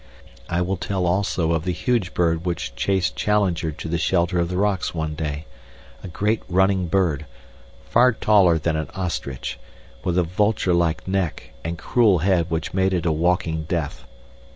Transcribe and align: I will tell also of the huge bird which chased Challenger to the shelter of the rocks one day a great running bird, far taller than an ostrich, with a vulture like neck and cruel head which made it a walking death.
I 0.49 0.63
will 0.63 0.77
tell 0.77 1.05
also 1.05 1.51
of 1.51 1.63
the 1.63 1.71
huge 1.71 2.15
bird 2.15 2.43
which 2.43 2.75
chased 2.75 3.15
Challenger 3.15 3.71
to 3.73 3.87
the 3.87 3.99
shelter 3.99 4.39
of 4.39 4.49
the 4.49 4.57
rocks 4.57 4.95
one 4.95 5.13
day 5.13 5.45
a 6.03 6.07
great 6.07 6.41
running 6.49 6.87
bird, 6.87 7.27
far 7.87 8.11
taller 8.11 8.57
than 8.57 8.75
an 8.75 8.87
ostrich, 8.95 9.59
with 10.03 10.17
a 10.17 10.23
vulture 10.23 10.73
like 10.73 11.07
neck 11.07 11.51
and 11.63 11.77
cruel 11.77 12.17
head 12.25 12.47
which 12.49 12.73
made 12.73 12.95
it 12.95 13.05
a 13.05 13.11
walking 13.11 13.65
death. 13.65 14.03